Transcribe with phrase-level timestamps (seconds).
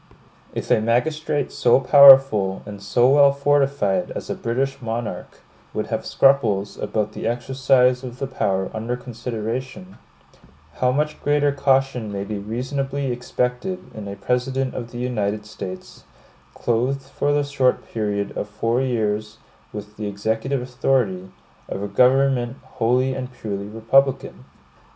[0.55, 5.41] If a magistrate so powerful and so well fortified as a British monarch,
[5.75, 9.97] would have scruples about the exercise of the power under consideration,
[10.77, 16.03] how much greater caution may be reasonably expected in a President of the United States,
[16.55, 19.37] clothed for the short period of four years
[19.71, 21.29] with the executive authority
[21.69, 24.45] of a government wholly and purely republican?